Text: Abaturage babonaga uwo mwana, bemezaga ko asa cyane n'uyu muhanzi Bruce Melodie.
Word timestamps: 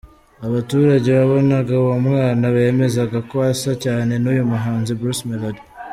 Abaturage 0.47 1.09
babonaga 1.17 1.73
uwo 1.83 1.95
mwana, 2.07 2.43
bemezaga 2.55 3.17
ko 3.29 3.35
asa 3.51 3.71
cyane 3.83 4.11
n'uyu 4.17 4.43
muhanzi 4.51 4.91
Bruce 4.99 5.23
Melodie. 5.29 5.65